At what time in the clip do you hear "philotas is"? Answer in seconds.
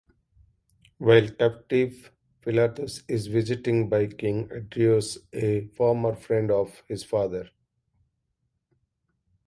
2.41-3.27